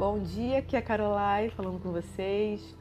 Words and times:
Bom 0.00 0.18
dia, 0.18 0.60
aqui 0.60 0.76
é 0.76 0.78
a 0.78 0.82
Caroline 0.82 1.50
falando 1.50 1.78
com 1.78 1.92
vocês. 1.92 2.74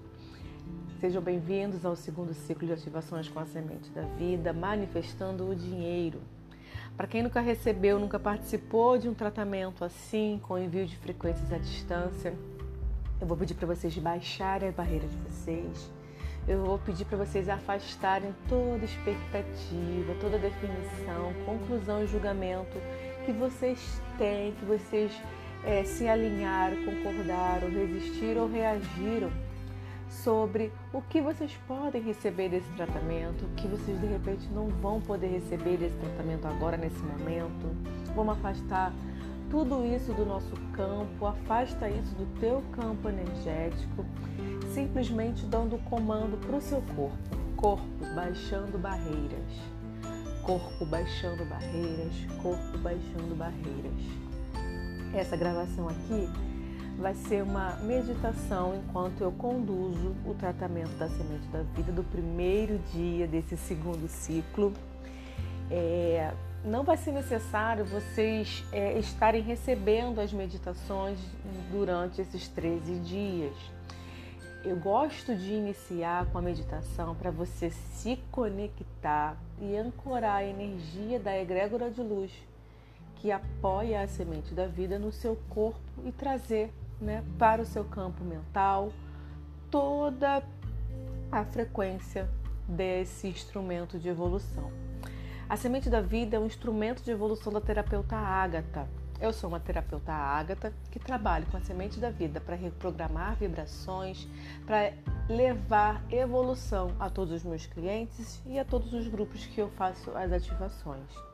Sejam 1.02 1.22
bem-vindos 1.22 1.86
ao 1.86 1.94
segundo 1.94 2.34
ciclo 2.34 2.66
de 2.66 2.72
ativações 2.72 3.28
com 3.28 3.42
a 3.42 3.46
semente 3.46 3.90
da 3.90 4.04
vida, 4.04 4.54
manifestando 4.54 5.50
o 5.50 5.54
dinheiro. 5.54 6.22
Para 6.96 7.08
quem 7.08 7.22
nunca 7.22 7.42
recebeu, 7.42 8.00
nunca 8.00 8.18
participou 8.18 8.98
de 8.98 9.10
um 9.10 9.14
tratamento 9.14 9.84
assim, 9.84 10.40
com 10.44 10.58
envio 10.58 10.86
de 10.86 10.96
frequências 10.96 11.52
à 11.52 11.58
distância, 11.58 12.34
eu 13.20 13.28
vou 13.28 13.36
pedir 13.36 13.56
para 13.56 13.68
vocês 13.68 13.98
baixarem 13.98 14.70
a 14.70 14.72
barreira 14.72 15.06
de 15.06 15.18
vocês. 15.18 15.92
Eu 16.48 16.64
vou 16.64 16.80
pedir 16.80 17.04
para 17.04 17.18
vocês 17.18 17.50
afastarem 17.50 18.34
toda 18.48 18.86
expectativa, 18.86 20.16
toda 20.22 20.38
definição, 20.38 21.34
conclusão 21.46 22.02
e 22.02 22.08
julgamento 22.08 22.78
que 23.26 23.34
vocês 23.34 24.02
têm, 24.18 24.54
que 24.54 24.64
vocês 24.64 25.12
é, 25.64 25.84
se 25.84 26.08
alinharam, 26.08 26.78
concordaram, 26.86 27.70
resistiram 27.70 28.44
ou 28.44 28.50
reagiram 28.50 29.32
sobre 30.10 30.72
o 30.92 31.02
que 31.02 31.22
vocês 31.22 31.56
podem 31.68 32.02
receber 32.02 32.50
desse 32.50 32.70
tratamento, 32.72 33.46
o 33.46 33.50
que 33.56 33.68
vocês 33.68 34.00
de 34.00 34.08
repente 34.08 34.48
não 34.50 34.68
vão 34.68 35.00
poder 35.00 35.28
receber 35.28 35.78
desse 35.78 35.96
tratamento 35.98 36.48
agora, 36.48 36.78
nesse 36.78 37.00
momento. 37.00 37.76
Vamos 38.16 38.38
afastar 38.38 38.92
tudo 39.50 39.86
isso 39.86 40.14
do 40.14 40.26
nosso 40.26 40.56
campo, 40.74 41.26
afasta 41.26 41.90
isso 41.90 42.14
do 42.16 42.40
teu 42.40 42.64
campo 42.72 43.10
energético, 43.10 44.06
simplesmente 44.74 45.46
dando 45.46 45.78
comando 45.86 46.38
para 46.38 46.56
o 46.56 46.62
seu 46.62 46.82
corpo. 46.96 47.18
Corpo 47.56 47.86
baixando 48.16 48.78
barreiras. 48.78 49.54
Corpo 50.44 50.86
baixando 50.86 51.46
barreiras, 51.46 52.14
corpo 52.42 52.78
baixando 52.80 53.36
barreiras. 53.36 54.30
Essa 55.14 55.36
gravação 55.36 55.88
aqui 55.88 56.30
vai 57.00 57.16
ser 57.16 57.42
uma 57.42 57.78
meditação 57.78 58.76
enquanto 58.76 59.22
eu 59.22 59.32
conduzo 59.32 60.16
o 60.26 60.36
tratamento 60.36 60.92
da 60.98 61.08
semente 61.10 61.48
da 61.48 61.64
vida 61.64 61.92
do 61.92 62.04
primeiro 62.04 62.78
dia 62.94 63.26
desse 63.26 63.58
segundo 63.58 64.08
ciclo. 64.08 64.72
É, 65.72 66.32
não 66.64 66.84
vai 66.84 66.98
ser 66.98 67.12
necessário 67.12 67.86
vocês 67.86 68.64
é, 68.72 69.00
estarem 69.00 69.42
recebendo 69.42 70.20
as 70.20 70.32
meditações 70.32 71.18
durante 71.72 72.22
esses 72.22 72.48
13 72.48 73.00
dias. 73.00 73.56
Eu 74.64 74.76
gosto 74.76 75.36
de 75.36 75.54
iniciar 75.54 76.26
com 76.28 76.38
a 76.38 76.42
meditação 76.42 77.16
para 77.16 77.32
você 77.32 77.70
se 77.70 78.20
conectar 78.30 79.38
e 79.60 79.76
ancorar 79.76 80.36
a 80.36 80.44
energia 80.44 81.18
da 81.18 81.36
egrégora 81.36 81.90
de 81.90 82.02
luz 82.02 82.32
que 83.20 83.32
apoia 83.32 84.02
a 84.02 84.08
semente 84.08 84.54
da 84.54 84.66
vida 84.66 84.98
no 84.98 85.12
seu 85.12 85.38
corpo 85.50 85.80
e 86.04 86.12
trazer 86.12 86.74
né, 87.00 87.24
para 87.38 87.62
o 87.62 87.66
seu 87.66 87.84
campo 87.84 88.24
mental 88.24 88.92
toda 89.70 90.44
a 91.32 91.46
frequência 91.46 92.30
desse 92.68 93.28
instrumento 93.28 94.00
de 94.00 94.10
evolução. 94.10 94.72
A 95.48 95.58
semente 95.58 95.90
da 95.90 96.02
vida 96.02 96.38
é 96.38 96.40
um 96.40 96.46
instrumento 96.46 97.04
de 97.04 97.12
evolução 97.12 97.52
da 97.52 97.60
terapeuta 97.60 98.16
Ágata. 98.16 98.88
Eu 99.20 99.34
sou 99.34 99.50
uma 99.50 99.60
terapeuta 99.60 100.14
Ágata 100.14 100.72
que 100.90 101.00
trabalho 101.00 101.46
com 101.48 101.58
a 101.58 101.62
semente 101.62 102.00
da 102.00 102.10
vida 102.10 102.40
para 102.40 102.56
reprogramar 102.56 103.36
vibrações, 103.36 104.28
para 104.66 104.94
levar 105.28 106.02
evolução 106.10 106.96
a 107.00 107.10
todos 107.10 107.34
os 107.34 107.44
meus 107.44 107.66
clientes 107.66 108.42
e 108.46 108.58
a 108.58 108.64
todos 108.64 108.94
os 108.94 109.08
grupos 109.08 109.46
que 109.46 109.60
eu 109.60 109.70
faço 109.72 110.12
as 110.12 110.32
ativações. 110.32 111.29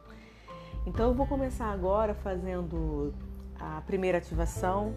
Então 0.86 1.08
eu 1.08 1.14
vou 1.16 1.26
começar 1.26 1.72
agora 1.72 2.14
fazendo 2.14 3.12
a 3.60 3.82
primeira 3.82 4.20
ativação. 4.20 4.94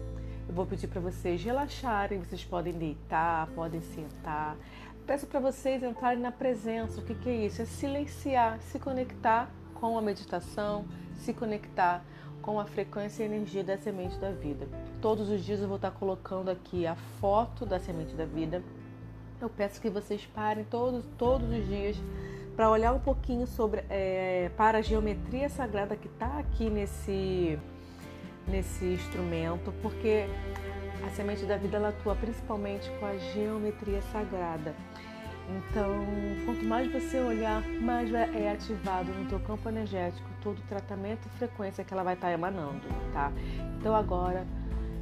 Eu 0.47 0.53
vou 0.53 0.65
pedir 0.65 0.87
para 0.87 1.01
vocês 1.01 1.43
relaxarem, 1.43 2.19
vocês 2.19 2.45
podem 2.45 2.73
deitar, 2.73 3.47
podem 3.55 3.81
sentar. 3.81 4.55
Peço 5.07 5.25
para 5.25 5.39
vocês 5.39 5.81
entrarem 5.81 6.19
na 6.19 6.31
presença. 6.31 7.01
O 7.01 7.03
que, 7.03 7.15
que 7.15 7.29
é 7.29 7.45
isso? 7.47 7.63
É 7.63 7.65
silenciar, 7.65 8.59
se 8.61 8.77
conectar 8.77 9.49
com 9.73 9.97
a 9.97 10.01
meditação, 10.01 10.85
se 11.15 11.33
conectar 11.33 12.05
com 12.39 12.59
a 12.59 12.65
frequência 12.65 13.23
e 13.23 13.25
energia 13.25 13.63
da 13.63 13.75
semente 13.75 14.17
da 14.19 14.31
vida. 14.31 14.67
Todos 15.01 15.27
os 15.29 15.43
dias 15.43 15.59
eu 15.59 15.67
vou 15.67 15.77
estar 15.77 15.91
colocando 15.91 16.49
aqui 16.49 16.85
a 16.85 16.95
foto 17.19 17.65
da 17.65 17.79
semente 17.79 18.13
da 18.13 18.25
vida. 18.25 18.63
Eu 19.41 19.49
peço 19.49 19.81
que 19.81 19.89
vocês 19.89 20.23
parem 20.35 20.65
todos, 20.65 21.03
todos 21.17 21.49
os 21.49 21.65
dias 21.65 21.97
para 22.59 22.69
olhar 22.69 22.91
um 22.91 22.99
pouquinho 22.99 23.47
sobre 23.47 23.85
é, 23.89 24.51
para 24.57 24.79
a 24.79 24.81
geometria 24.81 25.47
sagrada 25.47 25.95
que 25.95 26.07
está 26.07 26.39
aqui 26.39 26.69
nesse 26.69 27.57
nesse 28.45 28.83
instrumento, 28.83 29.73
porque 29.81 30.25
a 31.07 31.09
semente 31.11 31.45
da 31.45 31.55
vida 31.55 31.77
ela 31.77 31.87
atua 31.87 32.15
principalmente 32.15 32.91
com 32.99 33.05
a 33.05 33.15
geometria 33.15 34.01
sagrada. 34.11 34.75
Então, 35.47 36.05
quanto 36.45 36.65
mais 36.65 36.91
você 36.91 37.21
olhar, 37.21 37.63
mais 37.79 38.13
é 38.13 38.51
ativado 38.51 39.09
no 39.09 39.29
teu 39.29 39.39
campo 39.39 39.69
energético 39.69 40.27
todo 40.43 40.57
o 40.57 40.63
tratamento 40.63 41.25
e 41.27 41.37
frequência 41.37 41.85
que 41.85 41.93
ela 41.93 42.03
vai 42.03 42.15
estar 42.15 42.29
emanando, 42.29 42.81
tá? 43.13 43.31
Então 43.79 43.95
agora 43.95 44.45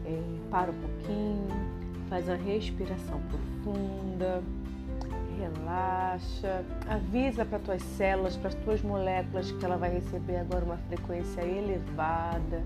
é, 0.05 0.21
para 0.51 0.69
um 0.69 0.79
pouquinho, 0.79 1.47
faz 2.07 2.27
uma 2.27 2.37
respiração 2.37 3.19
profunda, 3.63 4.43
relaxa, 5.37 6.65
avisa 6.87 7.45
para 7.45 7.59
tuas 7.59 7.81
células, 7.81 8.35
para 8.35 8.49
as 8.49 8.55
tuas 8.55 8.81
moléculas 8.81 9.51
que 9.51 9.63
ela 9.63 9.77
vai 9.77 9.89
receber 9.89 10.37
agora 10.37 10.65
uma 10.65 10.77
frequência 10.77 11.41
elevada. 11.41 12.63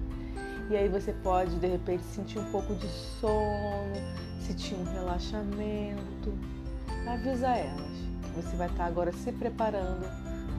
E 0.69 0.75
aí 0.75 0.87
você 0.87 1.11
pode 1.11 1.59
de 1.59 1.67
repente 1.67 2.03
sentir 2.03 2.39
um 2.39 2.51
pouco 2.51 2.73
de 2.75 2.87
sono, 2.87 3.93
sentir 4.39 4.75
um 4.75 4.85
relaxamento. 4.93 6.33
Avisa 7.07 7.49
elas 7.49 7.91
que 8.23 8.41
você 8.41 8.55
vai 8.55 8.67
estar 8.67 8.85
agora 8.85 9.11
se 9.11 9.31
preparando 9.31 10.07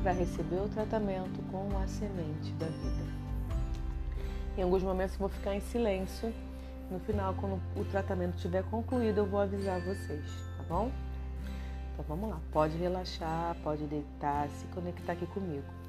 para 0.02 0.12
receber 0.12 0.56
o 0.56 0.68
tratamento 0.68 1.40
com 1.50 1.68
a 1.78 1.86
semente 1.86 2.52
da 2.58 2.66
vida. 2.66 3.12
Em 4.58 4.62
alguns 4.62 4.82
momentos 4.82 5.14
eu 5.14 5.20
vou 5.20 5.28
ficar 5.28 5.54
em 5.54 5.60
silêncio. 5.60 6.32
No 6.90 7.00
final, 7.00 7.34
quando 7.40 7.58
o 7.74 7.84
tratamento 7.86 8.36
estiver 8.36 8.62
concluído, 8.64 9.18
eu 9.18 9.26
vou 9.26 9.40
avisar 9.40 9.80
vocês, 9.80 10.26
tá 10.58 10.64
bom? 10.68 10.90
Então 11.92 12.04
vamos 12.08 12.30
lá, 12.30 12.40
pode 12.50 12.76
relaxar, 12.76 13.56
pode 13.62 13.84
deitar, 13.86 14.48
se 14.48 14.66
conectar 14.68 15.12
aqui 15.12 15.26
comigo. 15.26 15.81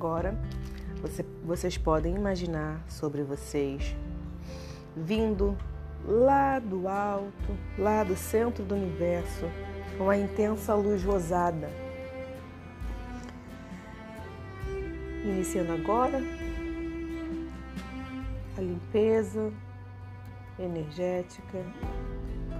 Agora, 0.00 0.34
você, 1.02 1.22
vocês 1.44 1.76
podem 1.76 2.16
imaginar 2.16 2.82
sobre 2.88 3.22
vocês 3.22 3.94
vindo 4.96 5.54
lá 6.06 6.58
do 6.58 6.88
alto, 6.88 7.54
lá 7.76 8.02
do 8.02 8.16
centro 8.16 8.64
do 8.64 8.74
universo, 8.74 9.44
uma 9.98 10.16
intensa 10.16 10.74
luz 10.74 11.04
rosada. 11.04 11.68
Iniciando 15.22 15.72
agora 15.72 16.22
a 18.56 18.60
limpeza 18.62 19.52
energética 20.58 21.62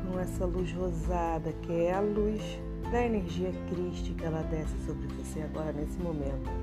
com 0.05 0.21
essa 0.21 0.45
luz 0.45 0.71
rosada, 0.75 1.55
que 1.63 1.73
é 1.73 1.95
a 1.95 2.01
luz 2.01 2.43
da 2.93 3.03
energia 3.03 3.51
crística, 3.71 4.27
ela 4.27 4.43
desce 4.43 4.77
sobre 4.85 5.07
você 5.15 5.41
agora 5.41 5.73
nesse 5.73 5.99
momento. 6.01 6.60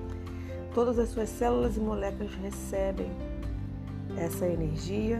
Todas 0.77 0.99
as 0.99 1.09
suas 1.09 1.29
células 1.29 1.75
e 1.75 1.79
moléculas 1.79 2.31
recebem 2.35 3.09
essa 4.15 4.45
energia, 4.45 5.19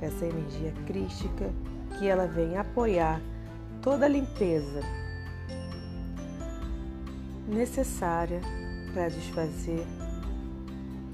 essa 0.00 0.24
energia 0.24 0.72
crística, 0.86 1.50
que 1.98 2.06
ela 2.06 2.28
vem 2.28 2.56
apoiar 2.56 3.20
toda 3.82 4.06
a 4.06 4.08
limpeza 4.08 4.82
necessária 7.48 8.40
para 8.92 9.08
desfazer 9.08 9.84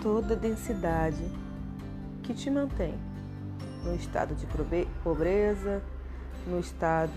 toda 0.02 0.34
a 0.34 0.36
densidade 0.36 1.24
que 2.22 2.34
te 2.34 2.50
mantém 2.50 2.92
no 3.82 3.94
estado 3.94 4.34
de 4.34 4.46
pobreza, 5.02 5.82
no 6.46 6.60
estado 6.60 7.14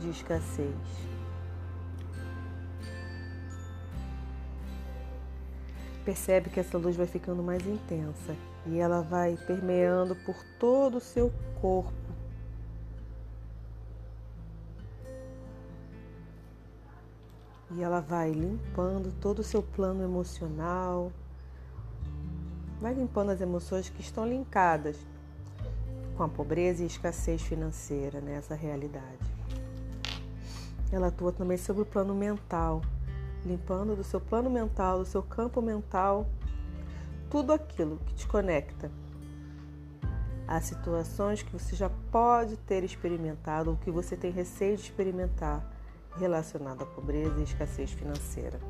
de 0.00 0.10
escassez. 0.10 1.11
Percebe 6.04 6.50
que 6.50 6.58
essa 6.58 6.76
luz 6.76 6.96
vai 6.96 7.06
ficando 7.06 7.42
mais 7.42 7.64
intensa 7.66 8.36
e 8.66 8.78
ela 8.78 9.02
vai 9.02 9.36
permeando 9.46 10.16
por 10.16 10.36
todo 10.58 10.96
o 10.96 11.00
seu 11.00 11.32
corpo. 11.60 11.92
E 17.70 17.82
ela 17.82 18.00
vai 18.00 18.32
limpando 18.32 19.12
todo 19.20 19.38
o 19.38 19.44
seu 19.44 19.62
plano 19.62 20.02
emocional, 20.02 21.10
vai 22.80 22.92
limpando 22.92 23.30
as 23.30 23.40
emoções 23.40 23.88
que 23.88 24.02
estão 24.02 24.26
linkadas 24.26 24.98
com 26.16 26.24
a 26.24 26.28
pobreza 26.28 26.82
e 26.82 26.86
escassez 26.86 27.40
financeira 27.40 28.20
nessa 28.20 28.54
realidade. 28.54 29.32
Ela 30.90 31.06
atua 31.06 31.32
também 31.32 31.56
sobre 31.56 31.82
o 31.82 31.86
plano 31.86 32.14
mental, 32.14 32.82
limpando 33.44 33.96
do 33.96 34.04
seu 34.04 34.20
plano 34.20 34.48
mental, 34.48 34.98
do 34.98 35.04
seu 35.04 35.22
campo 35.22 35.60
mental, 35.60 36.26
tudo 37.30 37.52
aquilo 37.52 37.98
que 38.06 38.14
te 38.14 38.26
conecta 38.26 38.90
a 40.46 40.60
situações 40.60 41.42
que 41.42 41.52
você 41.52 41.74
já 41.74 41.90
pode 42.10 42.56
ter 42.58 42.84
experimentado 42.84 43.70
ou 43.70 43.76
que 43.76 43.90
você 43.90 44.16
tem 44.16 44.30
receio 44.30 44.76
de 44.76 44.82
experimentar 44.82 45.64
relacionado 46.18 46.82
à 46.82 46.86
pobreza 46.86 47.40
e 47.40 47.44
escassez 47.44 47.90
financeira. 47.92 48.60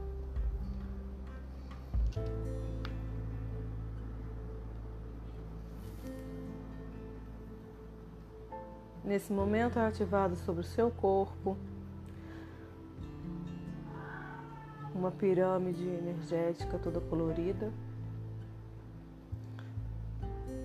Nesse 9.04 9.32
momento 9.32 9.78
é 9.78 9.86
ativado 9.86 10.36
sobre 10.36 10.60
o 10.60 10.64
seu 10.64 10.90
corpo 10.90 11.56
uma 15.02 15.10
pirâmide 15.10 15.84
energética 15.84 16.78
toda 16.78 17.00
colorida, 17.00 17.72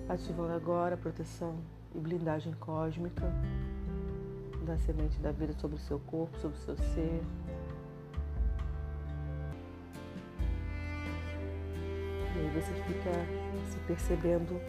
ativando 0.08 0.52
agora 0.52 0.94
a 0.94 0.96
proteção 0.96 1.56
e 1.92 1.98
blindagem 1.98 2.52
cósmica 2.52 3.32
da 4.64 4.78
semente 4.78 5.18
da 5.18 5.32
vida 5.32 5.52
sobre 5.54 5.76
o 5.76 5.80
seu 5.80 5.98
corpo, 5.98 6.38
sobre 6.38 6.56
o 6.56 6.60
seu 6.60 6.76
ser. 6.76 7.20
E 12.36 12.38
aí 12.38 12.50
você 12.54 12.72
fica 12.84 13.10
se 13.72 13.78
percebendo, 13.88 14.60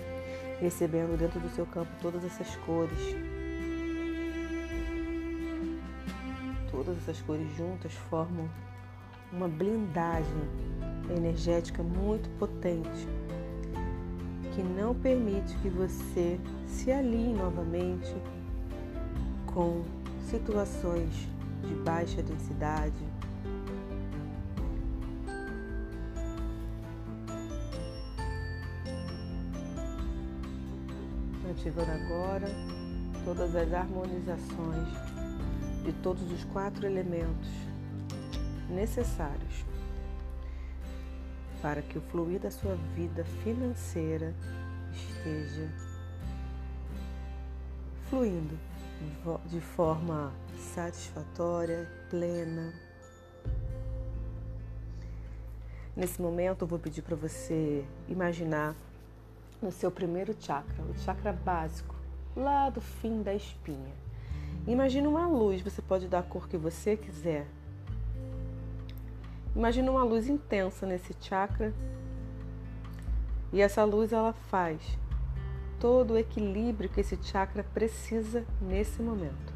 recebendo 0.59 1.15
dentro 1.15 1.39
do 1.39 1.49
seu 1.49 1.67
campo 1.67 1.91
todas 2.01 2.25
essas 2.25 2.55
cores 2.65 3.15
todas 6.71 6.97
essas 6.99 7.19
cores 7.21 7.47
juntas 7.57 7.91
formam 7.93 8.47
uma 9.31 9.47
blindagem 9.47 10.49
energética 11.09 11.83
muito 11.83 12.29
potente 12.37 13.07
que 14.53 14.63
não 14.63 14.93
permite 14.95 15.55
que 15.59 15.69
você 15.69 16.39
se 16.67 16.91
alinhe 16.91 17.33
novamente 17.33 18.13
com 19.45 19.83
situações 20.29 21.27
de 21.63 21.73
baixa 21.75 22.21
densidade. 22.21 22.93
Ativando 31.49 31.91
agora 31.91 32.47
todas 33.25 33.55
as 33.55 33.73
harmonizações 33.73 34.87
de 35.83 35.93
todos 36.03 36.31
os 36.31 36.43
quatro 36.45 36.85
elementos 36.85 37.49
necessários 38.69 39.65
para 41.61 41.81
que 41.81 41.97
o 41.97 42.01
fluir 42.01 42.39
da 42.39 42.51
sua 42.51 42.75
vida 42.95 43.25
financeira 43.43 44.33
esteja 44.93 45.69
fluindo 48.09 48.57
de 49.45 49.59
forma 49.59 50.33
satisfatória, 50.73 51.89
plena. 52.09 52.73
Nesse 55.95 56.21
momento, 56.21 56.63
eu 56.63 56.67
vou 56.67 56.79
pedir 56.79 57.01
para 57.01 57.15
você 57.15 57.85
imaginar 58.07 58.75
no 59.61 59.71
seu 59.71 59.91
primeiro 59.91 60.35
chakra, 60.39 60.83
o 60.83 60.95
chakra 60.99 61.33
básico, 61.33 61.93
lá 62.35 62.69
do 62.69 62.81
fim 62.81 63.21
da 63.21 63.33
espinha. 63.33 63.93
Imagina 64.67 65.09
uma 65.09 65.27
luz, 65.27 65.61
você 65.61 65.81
pode 65.81 66.07
dar 66.07 66.19
a 66.19 66.23
cor 66.23 66.47
que 66.47 66.57
você 66.57 66.95
quiser. 66.95 67.45
Imagina 69.55 69.91
uma 69.91 70.03
luz 70.03 70.27
intensa 70.27 70.85
nesse 70.85 71.15
chakra. 71.19 71.73
E 73.51 73.61
essa 73.61 73.83
luz 73.83 74.13
ela 74.13 74.33
faz 74.33 74.81
todo 75.79 76.13
o 76.13 76.17
equilíbrio 76.17 76.89
que 76.89 77.01
esse 77.01 77.17
chakra 77.23 77.63
precisa 77.63 78.45
nesse 78.61 79.01
momento. 79.01 79.53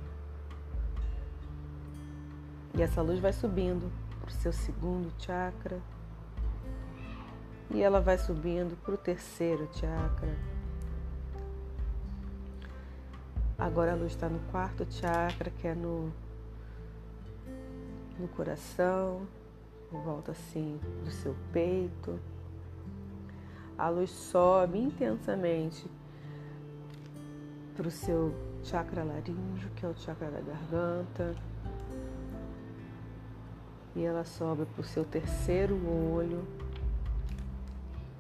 E 2.75 2.81
essa 2.81 3.01
luz 3.01 3.19
vai 3.19 3.34
subindo 3.34 3.92
para 4.19 4.30
o 4.30 4.31
seu 4.31 4.51
segundo 4.51 5.13
chakra. 5.19 5.80
E 7.69 7.81
ela 7.81 8.01
vai 8.01 8.18
subindo 8.18 8.75
para 8.84 8.94
o 8.94 8.98
terceiro 8.98 9.69
chakra 9.74 10.36
Agora 13.57 13.94
a 13.94 13.95
luz 13.95 14.12
está 14.12 14.28
no 14.28 14.40
quarto 14.51 14.86
chakra, 14.92 15.50
que 15.50 15.68
é 15.68 15.74
no, 15.74 16.12
no 18.19 18.28
coração, 18.28 19.25
volta 20.00 20.31
assim 20.31 20.80
do 21.04 21.12
seu 21.12 21.35
peito. 21.52 22.19
A 23.78 23.90
luz 23.90 24.12
sobe 24.12 24.80
intensamente 24.80 25.90
para 27.76 27.88
o 27.88 27.92
seu 27.92 28.33
chakra 28.64 29.04
laríngeo, 29.04 29.69
que 29.76 29.85
é 29.85 29.90
o 29.90 29.95
chakra 29.95 30.30
da 30.30 30.42
garganta. 30.42 31.35
E 33.95 34.04
ela 34.04 34.23
sobe 34.23 34.66
para 34.66 34.81
o 34.81 34.83
seu 34.83 35.04
terceiro 35.04 35.76
olho. 35.88 36.47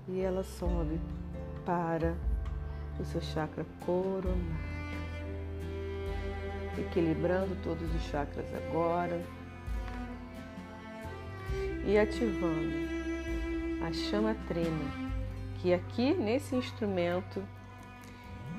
E 0.07 0.19
ela 0.21 0.43
sobe 0.43 0.99
para 1.65 2.15
o 2.99 3.05
seu 3.05 3.21
chakra 3.21 3.65
coronário 3.85 4.73
equilibrando 6.77 7.55
todos 7.63 7.93
os 7.93 8.01
chakras 8.03 8.45
agora 8.55 9.21
e 11.85 11.97
ativando. 11.97 12.73
A 13.85 13.91
chama 13.91 14.35
trina, 14.47 14.91
que 15.61 15.73
aqui 15.73 16.13
nesse 16.13 16.55
instrumento 16.55 17.43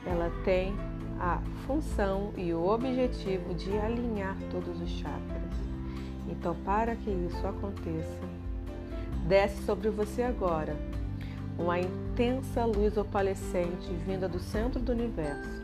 ela 0.07 0.31
tem 0.45 0.75
a 1.19 1.41
função 1.67 2.33
e 2.37 2.53
o 2.53 2.67
objetivo 2.67 3.55
de 3.55 3.77
alinhar 3.79 4.37
todos 4.51 4.81
os 4.81 4.91
chakras. 4.91 5.55
Então, 6.29 6.55
para 6.65 6.95
que 6.97 7.11
isso 7.11 7.47
aconteça, 7.47 8.21
desce 9.27 9.63
sobre 9.65 9.89
você 9.91 10.23
agora 10.23 10.77
uma 11.59 11.79
intensa 11.79 12.65
luz 12.65 12.97
opalescente 12.97 13.93
vinda 14.07 14.29
do 14.29 14.41
centro 14.41 14.81
do 14.81 14.93
universo. 14.93 15.63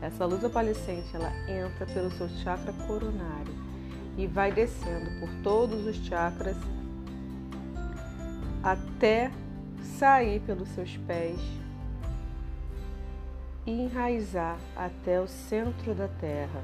Essa 0.00 0.24
luz 0.24 0.44
opalescente 0.44 1.08
ela 1.14 1.32
entra 1.48 1.86
pelo 1.86 2.10
seu 2.12 2.28
chakra 2.28 2.72
coronário 2.86 3.70
e 4.16 4.26
vai 4.26 4.52
descendo 4.52 5.10
por 5.20 5.28
todos 5.42 5.86
os 5.86 5.96
chakras 5.96 6.56
até 8.62 9.30
sair 9.82 10.40
pelos 10.40 10.68
seus 10.70 10.96
pés 10.98 11.40
e 13.66 13.70
enraizar 13.70 14.58
até 14.76 15.20
o 15.20 15.26
centro 15.26 15.94
da 15.94 16.08
Terra. 16.08 16.62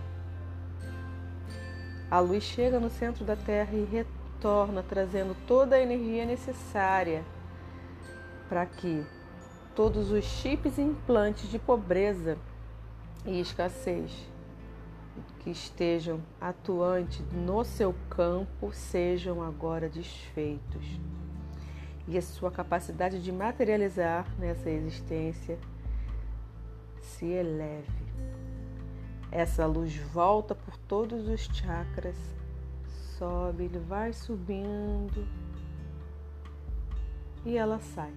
A 2.11 2.21
luz 2.21 2.45
chega 2.45 2.79
no 2.79 2.91
centro 2.91 3.25
da 3.25 3.37
Terra 3.37 3.75
e 3.75 3.85
retorna 3.85 4.83
trazendo 4.83 5.37
toda 5.47 5.76
a 5.76 5.81
energia 5.81 6.25
necessária 6.25 7.25
para 8.49 8.65
que 8.65 9.05
todos 9.75 10.11
os 10.11 10.25
chips 10.25 10.79
e 10.79 10.83
implantes 10.83 11.50
de 11.50 11.59
pobreza 11.59 12.38
e 13.25 13.41
escassez 13.41 14.12
que 15.41 15.51
estejam 15.51 16.21
atuantes 16.41 17.21
no 17.33 17.65
seu 17.65 17.95
campo 18.09 18.73
sejam 18.73 19.43
agora 19.43 19.89
desfeitos. 19.89 21.01
e 22.09 22.17
a 22.17 22.23
sua 22.23 22.53
capacidade 22.53 23.21
de 23.21 23.33
materializar 23.33 24.27
nessa 24.39 24.71
existência 24.71 25.59
se 27.01 27.27
eleve. 27.27 28.07
Essa 29.31 29.67
luz 29.67 29.97
volta 29.97 30.55
por 30.55 30.77
todos 30.77 31.29
os 31.29 31.41
chakras, 31.41 32.17
sobe, 33.19 33.65
ele 33.65 33.79
vai 33.79 34.13
subindo 34.13 35.27
e 37.45 37.57
ela 37.57 37.79
sai 37.81 38.13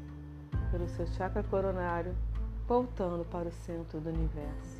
pelo 0.71 0.87
seu 0.89 1.07
chakra 1.07 1.43
coronário, 1.43 2.15
voltando 2.67 3.25
para 3.25 3.47
o 3.47 3.51
centro 3.51 3.99
do 3.99 4.09
universo. 4.09 4.78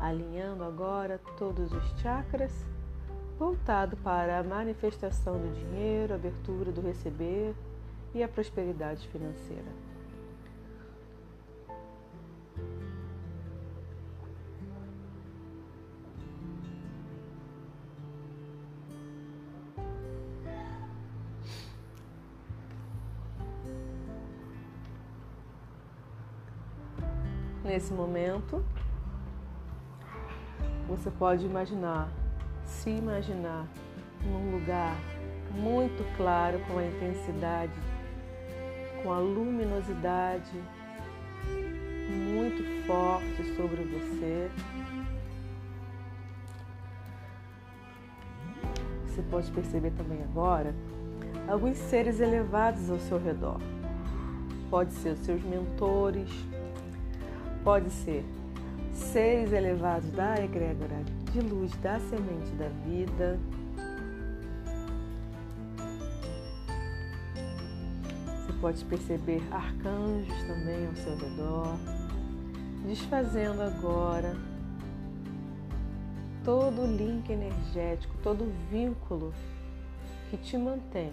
Alinhando 0.00 0.62
agora 0.62 1.20
todos 1.38 1.72
os 1.72 2.00
chakras, 2.00 2.52
voltado 3.38 3.96
para 3.98 4.38
a 4.38 4.42
manifestação 4.42 5.34
do 5.34 5.52
dinheiro, 5.54 6.14
abertura 6.14 6.70
do 6.70 6.80
receber 6.80 7.54
e 8.14 8.22
a 8.22 8.28
prosperidade 8.28 9.08
financeira. 9.08 9.86
Nesse 27.64 27.92
momento, 27.92 28.64
você 30.96 31.10
pode 31.10 31.44
imaginar, 31.44 32.08
se 32.64 32.90
imaginar 32.90 33.66
num 34.24 34.52
lugar 34.52 34.96
muito 35.52 36.02
claro, 36.16 36.58
com 36.66 36.78
a 36.78 36.86
intensidade, 36.86 37.72
com 39.02 39.12
a 39.12 39.18
luminosidade 39.18 40.52
muito 42.08 42.86
forte 42.86 43.54
sobre 43.54 43.82
você. 43.84 44.50
Você 49.06 49.22
pode 49.30 49.50
perceber 49.50 49.90
também 49.92 50.22
agora 50.22 50.74
alguns 51.46 51.76
seres 51.76 52.20
elevados 52.20 52.90
ao 52.90 52.98
seu 52.98 53.18
redor. 53.18 53.60
Pode 54.70 54.92
ser 54.94 55.10
os 55.10 55.20
seus 55.20 55.42
mentores, 55.42 56.30
pode 57.62 57.90
ser 57.90 58.24
seres 58.96 59.52
elevados 59.52 60.10
da 60.10 60.36
egrégora 60.42 61.02
de 61.32 61.40
luz 61.40 61.72
da 61.76 61.98
semente 62.00 62.50
da 62.52 62.68
vida. 62.84 63.38
Você 68.46 68.52
pode 68.60 68.84
perceber 68.86 69.42
arcanjos 69.50 70.42
também 70.44 70.86
ao 70.86 70.96
seu 70.96 71.16
redor, 71.16 71.76
desfazendo 72.86 73.62
agora 73.62 74.34
todo 76.44 76.82
o 76.82 76.96
link 76.96 77.30
energético, 77.30 78.14
todo 78.22 78.44
o 78.44 78.52
vínculo 78.70 79.34
que 80.30 80.36
te 80.36 80.56
mantém 80.56 81.10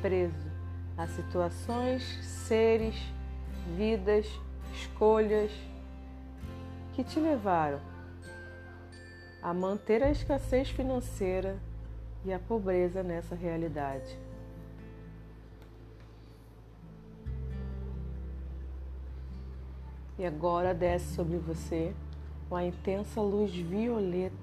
preso 0.00 0.54
a 0.96 1.06
situações, 1.06 2.02
seres, 2.22 2.94
vidas 3.76 4.26
escolhas 4.72 5.50
que 6.94 7.02
te 7.02 7.18
levaram 7.18 7.80
a 9.42 9.52
manter 9.52 10.02
a 10.02 10.10
escassez 10.10 10.70
financeira 10.70 11.58
e 12.24 12.32
a 12.32 12.38
pobreza 12.38 13.02
nessa 13.02 13.34
realidade. 13.34 14.18
E 20.16 20.24
agora 20.24 20.72
desce 20.72 21.14
sobre 21.14 21.36
você 21.36 21.92
uma 22.48 22.64
intensa 22.64 23.20
luz 23.20 23.52
violeta, 23.52 24.34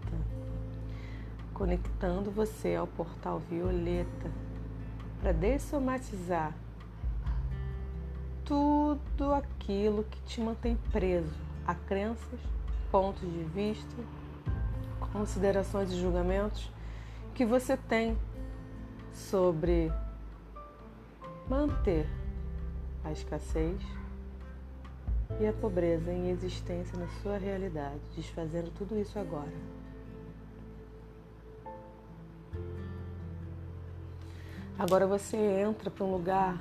conectando 1.54 2.30
você 2.30 2.76
ao 2.76 2.86
portal 2.86 3.40
violeta 3.40 4.30
para 5.22 5.32
dessomatizar 5.32 6.54
tudo 8.44 9.34
aquilo 9.34 10.04
que 10.04 10.22
te 10.24 10.42
mantém 10.42 10.78
preso 10.92 11.51
a 11.72 11.76
crenças, 11.88 12.40
pontos 12.92 13.22
de 13.22 13.44
vista, 13.46 13.96
considerações 15.14 15.90
e 15.90 16.00
julgamentos 16.00 16.70
que 17.34 17.46
você 17.46 17.78
tem 17.78 18.18
sobre 19.14 19.90
manter 21.48 22.06
a 23.06 23.12
escassez 23.12 23.80
e 25.40 25.48
a 25.48 25.54
pobreza 25.54 26.12
em 26.12 26.30
existência 26.30 26.98
na 27.00 27.08
sua 27.22 27.38
realidade, 27.38 28.02
desfazendo 28.18 28.70
tudo 28.72 29.00
isso 29.00 29.18
agora. 29.18 29.54
Agora 34.78 35.08
você 35.08 35.38
entra 35.38 35.90
para 35.90 36.04
um 36.04 36.12
lugar 36.12 36.60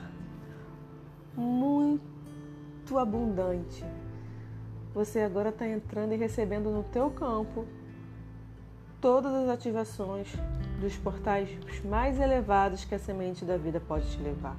muito 1.37 2.97
abundante. 2.97 3.85
Você 4.93 5.21
agora 5.21 5.51
está 5.51 5.69
entrando 5.69 6.13
e 6.15 6.17
recebendo 6.17 6.69
no 6.71 6.83
teu 6.83 7.11
campo 7.11 7.65
todas 9.01 9.33
as 9.33 9.49
ativações 9.49 10.29
dos 10.81 10.97
portais 10.97 11.49
mais 11.85 12.19
elevados 12.19 12.85
que 12.85 12.95
a 12.95 12.99
semente 12.99 13.45
da 13.45 13.57
vida 13.57 13.81
pode 13.81 14.11
te 14.11 14.21
levar. 14.21 14.57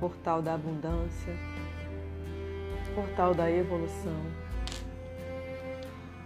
Portal 0.00 0.40
da 0.40 0.54
abundância, 0.54 1.34
portal 2.94 3.34
da 3.34 3.50
evolução, 3.50 4.20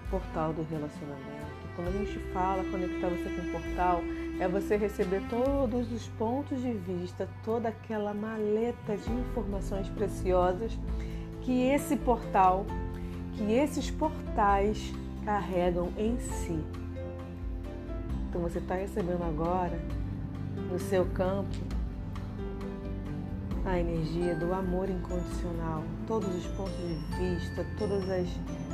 portal 0.08 0.52
do 0.52 0.62
relacionamento. 0.62 1.48
Quando 1.74 1.88
a 1.88 2.04
gente 2.04 2.18
fala 2.32 2.64
conectar 2.70 3.08
você 3.08 3.24
com 3.24 3.48
o 3.48 3.52
portal, 3.52 4.00
é 4.40 4.46
você 4.46 4.76
receber 4.76 5.22
todos 5.28 5.90
os 5.90 6.06
pontos 6.10 6.62
de 6.62 6.72
vista, 6.72 7.28
toda 7.44 7.68
aquela 7.68 8.14
maleta 8.14 8.96
de 8.96 9.10
informações 9.10 9.88
preciosas 9.88 10.78
que 11.48 11.62
esse 11.62 11.96
portal, 11.96 12.66
que 13.32 13.54
esses 13.54 13.90
portais 13.90 14.92
carregam 15.24 15.88
em 15.96 16.18
si. 16.20 16.62
Então 18.28 18.42
você 18.42 18.58
está 18.58 18.74
recebendo 18.74 19.22
agora 19.22 19.80
no 20.70 20.78
seu 20.78 21.06
campo 21.06 21.56
a 23.64 23.80
energia 23.80 24.34
do 24.34 24.52
amor 24.52 24.90
incondicional, 24.90 25.82
todos 26.06 26.28
os 26.34 26.46
pontos 26.48 26.76
de 26.76 27.16
vista, 27.16 27.64
todas 27.78 28.04
as 28.10 28.28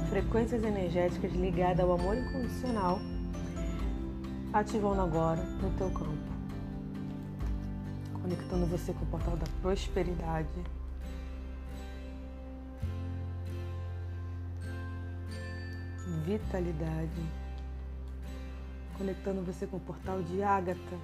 frequências 0.09 0.65
energéticas 0.65 1.31
ligadas 1.31 1.79
ao 1.79 1.93
amor 1.93 2.17
incondicional 2.17 2.99
ativando 4.53 5.01
agora 5.01 5.45
no 5.63 5.71
teu 5.79 5.91
campo, 5.91 6.19
conectando 8.21 8.67
você 8.67 8.93
com 8.93 9.05
o 9.05 9.07
portal 9.07 9.37
da 9.37 9.47
prosperidade. 9.63 10.49
Vitalidade, 16.25 17.23
conectando 18.97 19.43
você 19.43 19.67
com 19.67 19.77
o 19.77 19.81
portal 19.81 20.23
de 20.23 20.43
Ágata. 20.43 20.97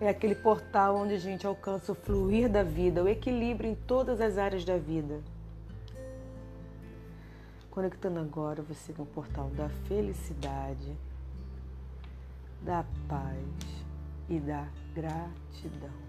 É 0.00 0.08
aquele 0.08 0.34
portal 0.34 0.96
onde 0.96 1.14
a 1.14 1.18
gente 1.18 1.46
alcança 1.46 1.92
o 1.92 1.94
fluir 1.94 2.50
da 2.50 2.62
vida, 2.62 3.02
o 3.02 3.08
equilíbrio 3.08 3.70
em 3.70 3.74
todas 3.74 4.20
as 4.20 4.36
áreas 4.36 4.64
da 4.64 4.76
vida. 4.76 5.20
Conectando 7.70 8.18
agora 8.18 8.62
você 8.62 8.92
com 8.92 9.04
o 9.04 9.06
portal 9.06 9.50
da 9.50 9.68
felicidade 9.86 10.96
da 12.62 12.84
paz 13.08 13.84
e 14.28 14.40
da 14.40 14.66
gratidão. 14.92 16.06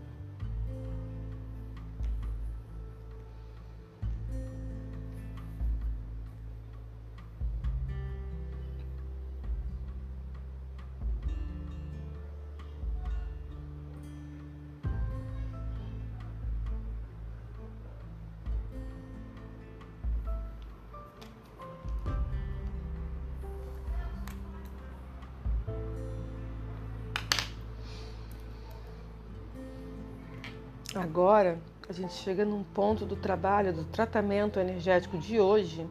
Agora 30.98 31.60
a 31.88 31.94
gente 31.94 32.14
chega 32.14 32.44
num 32.44 32.64
ponto 32.64 33.06
do 33.06 33.16
trabalho, 33.16 33.72
do 33.72 33.84
tratamento 33.86 34.60
energético 34.60 35.16
de 35.18 35.40
hoje, 35.40 35.88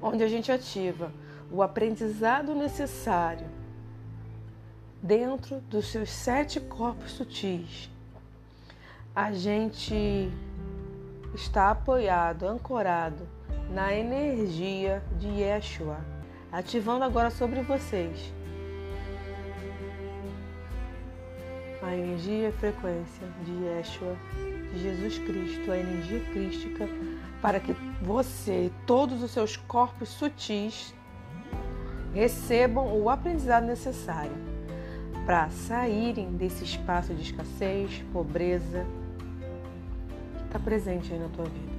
onde 0.00 0.24
a 0.24 0.28
gente 0.28 0.50
ativa 0.50 1.12
o 1.50 1.62
aprendizado 1.62 2.54
necessário 2.54 3.46
dentro 5.02 5.60
dos 5.68 5.86
seus 5.86 6.10
sete 6.10 6.60
corpos 6.60 7.12
sutis. 7.12 7.90
A 9.14 9.32
gente 9.32 10.30
está 11.34 11.70
apoiado, 11.70 12.46
ancorado 12.46 13.28
na 13.70 13.94
energia 13.94 15.02
de 15.18 15.28
Yeshua, 15.28 15.98
ativando 16.50 17.04
agora 17.04 17.30
sobre 17.30 17.60
vocês 17.60 18.32
a 21.82 21.96
energia 21.96 22.48
e 22.48 22.52
frequência 22.52 23.26
de 23.44 23.52
Yeshua, 23.64 24.16
de 24.72 24.82
Jesus 24.82 25.18
Cristo, 25.18 25.70
a 25.70 25.76
energia 25.76 26.20
crística, 26.32 26.88
para 27.40 27.58
que 27.58 27.72
você 28.00 28.66
e 28.66 28.72
todos 28.86 29.22
os 29.22 29.30
seus 29.32 29.56
corpos 29.56 30.08
sutis 30.08 30.94
recebam 32.14 33.00
o 33.00 33.10
aprendizado 33.10 33.66
necessário 33.66 34.32
para 35.26 35.50
saírem 35.50 36.32
desse 36.36 36.64
espaço 36.64 37.14
de 37.14 37.22
escassez, 37.22 38.04
pobreza 38.12 38.86
que 40.36 40.44
está 40.44 40.58
presente 40.58 41.12
aí 41.12 41.18
na 41.18 41.28
tua 41.28 41.44
vida. 41.44 41.72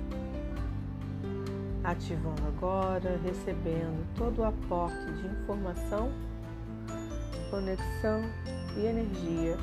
Ativando 1.84 2.42
agora, 2.48 3.20
recebendo 3.24 4.06
todo 4.16 4.40
o 4.40 4.46
aporte 4.46 5.12
de 5.14 5.28
informação, 5.28 6.12
conexão 7.50 8.22
e 8.78 8.86
energia 8.86 9.58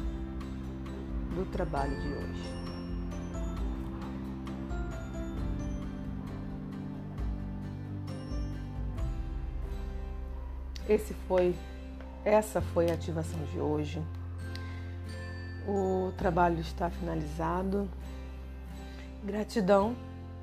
do 1.35 1.45
trabalho 1.51 1.99
de 2.01 2.09
hoje. 2.09 2.61
Esse 10.89 11.15
foi, 11.29 11.55
essa 12.25 12.61
foi 12.61 12.91
a 12.91 12.95
ativação 12.95 13.39
de 13.45 13.61
hoje. 13.61 14.03
O 15.69 16.13
trabalho 16.17 16.59
está 16.61 16.91
finalizado. 16.91 17.89
Gratidão 19.23 19.95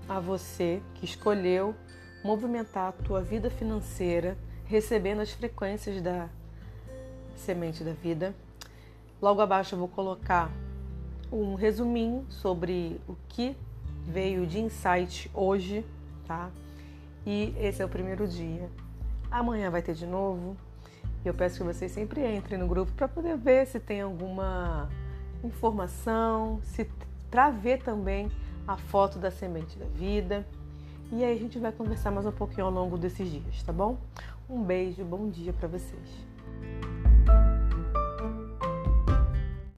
a 0.08 0.20
você 0.20 0.82
que 0.96 1.04
escolheu 1.04 1.76
movimentar 2.24 2.88
a 2.88 2.92
tua 2.92 3.22
vida 3.22 3.50
financeira 3.50 4.38
recebendo 4.66 5.20
as 5.20 5.32
frequências 5.32 6.02
da 6.02 6.30
semente 7.36 7.84
da 7.84 7.92
vida. 7.92 8.34
Logo 9.22 9.42
abaixo 9.42 9.76
eu 9.76 9.80
vou 9.80 9.88
colocar 9.88 10.50
um 11.32 11.56
resuminho 11.56 12.26
sobre 12.30 13.00
o 13.08 13.16
que 13.28 13.56
veio 14.06 14.46
de 14.48 14.60
insight 14.60 15.30
hoje, 15.34 15.86
tá? 16.26 16.50
E 17.26 17.54
esse 17.60 17.82
é 17.82 17.86
o 17.86 17.90
primeiro 17.90 18.28
dia. 18.28 18.70
Amanhã 19.30 19.70
vai 19.70 19.82
ter 19.82 19.94
de 19.94 20.06
novo. 20.06 20.56
Eu 21.26 21.34
peço 21.34 21.58
que 21.58 21.64
vocês 21.64 21.92
sempre 21.92 22.26
entrem 22.36 22.58
no 22.58 22.68
grupo 22.68 22.92
para 22.94 23.08
poder 23.08 23.38
ver 23.38 23.68
se 23.68 23.80
tem 23.80 24.02
alguma 24.02 24.90
informação, 25.44 26.60
se 26.64 26.90
para 27.30 27.50
ver 27.50 27.84
também 27.84 28.32
a 28.66 28.78
foto 28.78 29.20
da 29.20 29.30
semente 29.30 29.78
da 29.78 29.86
vida. 29.86 30.48
E 31.12 31.24
aí 31.24 31.36
a 31.36 31.40
gente 31.40 31.60
vai 31.60 31.72
conversar 31.72 32.12
mais 32.12 32.26
um 32.26 32.32
pouquinho 32.32 32.66
ao 32.66 32.72
longo 32.72 32.98
desses 32.98 33.30
dias, 33.30 33.64
tá 33.64 33.74
bom? 33.74 33.98
Um 34.50 34.64
beijo, 34.64 35.04
bom 35.04 35.30
dia 35.30 35.52
para 35.52 35.68
vocês. 35.68 36.37